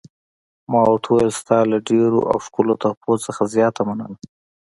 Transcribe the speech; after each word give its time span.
ما 0.71 0.81
ورته 0.87 1.07
وویل: 1.11 1.31
ستا 1.41 1.57
له 1.71 1.77
ډېرو 1.89 2.19
او 2.31 2.37
ښکلو 2.45 2.73
تحفو 2.83 3.13
څخه 3.25 3.41
زیاته 3.55 3.81
مننه. 3.89 4.17